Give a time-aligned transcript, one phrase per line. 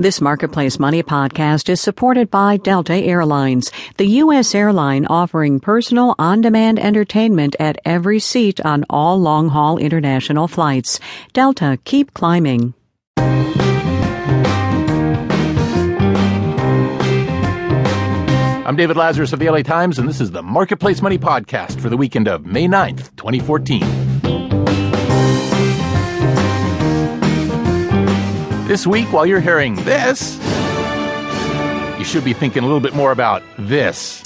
[0.00, 4.54] This Marketplace Money podcast is supported by Delta Airlines, the U.S.
[4.54, 11.00] airline offering personal on-demand entertainment at every seat on all long-haul international flights.
[11.32, 12.74] Delta, keep climbing.
[18.64, 21.88] I'm David Lazarus of the LA Times, and this is the Marketplace Money podcast for
[21.88, 24.07] the weekend of May 9th, 2014.
[28.68, 30.36] This week, while you're hearing this,
[31.98, 34.22] you should be thinking a little bit more about this.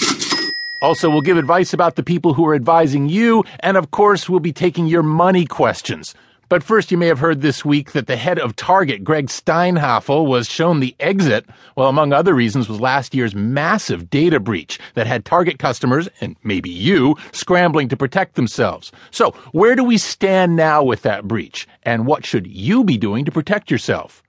[0.80, 4.40] Also, we'll give advice about the people who are advising you, and of course, we'll
[4.40, 6.16] be taking your money questions.
[6.48, 10.26] But first, you may have heard this week that the head of Target, Gregg Steinhafel,
[10.26, 11.46] was shown the exit.
[11.76, 16.34] Well, among other reasons, was last year's massive data breach that had Target customers, and
[16.42, 18.90] maybe you, scrambling to protect themselves.
[19.12, 21.68] So, where do we stand now with that breach?
[21.84, 24.20] And what should you be doing to protect yourself?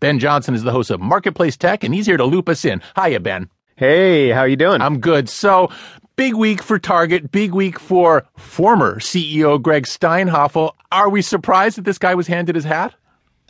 [0.00, 2.82] Ben Johnson is the host of Marketplace Tech, and he's here to loop us in.
[2.96, 3.50] Hiya, Ben.
[3.76, 4.80] Hey, how you doing?
[4.80, 5.28] I'm good.
[5.28, 5.70] So,
[6.16, 10.72] big week for Target, big week for former CEO Gregg Steinhafel.
[10.92, 12.94] Are we surprised that this guy was handed his hat?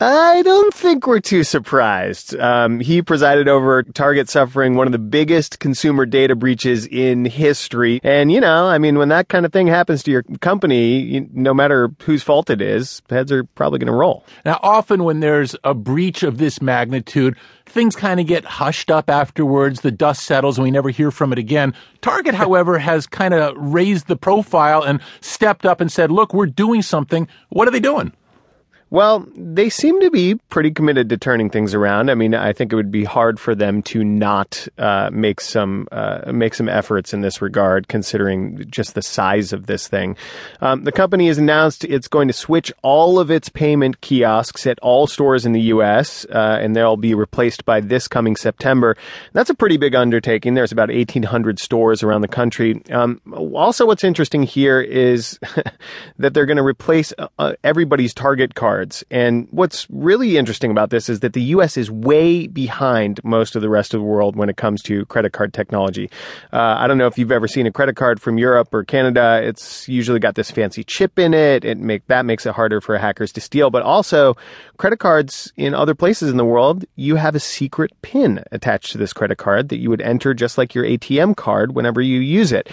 [0.00, 2.36] I don't think we're too surprised.
[2.36, 7.98] Um, he presided over Target suffering one of the biggest consumer data breaches in history.
[8.04, 11.28] And, you know, I mean, when that kind of thing happens to your company, you,
[11.32, 14.24] no matter whose fault it is, heads are probably going to roll.
[14.44, 19.10] Now, often when there's a breach of this magnitude, things kind of get hushed up
[19.10, 19.80] afterwards.
[19.80, 21.74] The dust settles and we never hear from it again.
[22.02, 26.46] Target, however, has kind of raised the profile and stepped up and said, look, we're
[26.46, 27.26] doing something.
[27.48, 28.12] What are they doing?
[28.90, 32.10] Well, they seem to be pretty committed to turning things around.
[32.10, 35.88] I mean, I think it would be hard for them to not uh, make some
[35.92, 40.16] uh, make some efforts in this regard, considering just the size of this thing.
[40.62, 44.78] Um, the company has announced it's going to switch all of its payment kiosks at
[44.80, 48.96] all stores in the U.S., uh, and they'll be replaced by this coming September.
[49.34, 50.54] That's a pretty big undertaking.
[50.54, 52.82] There's about 1,800 stores around the country.
[52.90, 55.38] Um, also, what's interesting here is
[56.18, 59.04] that they're going to replace uh, everybody's Target card cards.
[59.10, 63.62] And what's really interesting about this is that the US is way behind most of
[63.62, 66.08] the rest of the world when it comes to credit card technology.
[66.52, 69.40] Uh, I don't know if you've ever seen a credit card from Europe or Canada.
[69.42, 71.64] It's usually got this fancy chip in it.
[71.64, 73.70] It make that makes it harder for hackers to steal.
[73.70, 74.36] But also,
[74.76, 78.98] credit cards in other places in the world, you have a secret PIN attached to
[78.98, 82.52] this credit card that you would enter just like your ATM card whenever you use
[82.52, 82.70] it.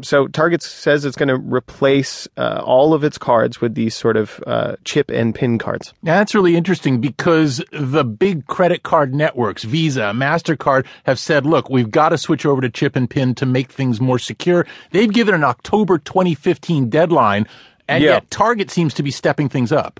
[0.00, 4.16] So Target says it's going to replace uh, all of its cards with these sort
[4.16, 5.92] of uh, chip and PIN PIN cards.
[6.04, 11.68] Now, that's really interesting because the big credit card networks, Visa, MasterCard, have said, look,
[11.68, 14.68] we've got to switch over to chip and PIN to make things more secure.
[14.92, 17.48] They've given an October 2015 deadline,
[17.88, 19.98] and yet Target seems to be stepping things up.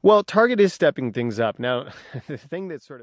[0.00, 1.58] Well, Target is stepping things up.
[1.58, 1.88] Now,
[2.26, 2.96] the thing that sort of